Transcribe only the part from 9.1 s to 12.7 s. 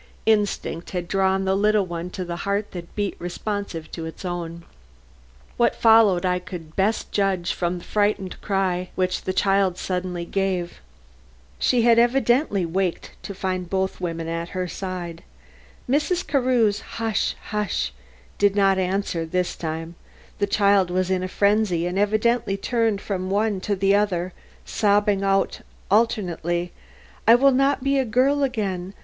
the child suddenly gave. She had evidently